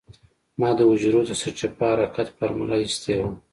[0.59, 3.29] ما د حجرو د سرچپه حرکت فارموله اېستې وه.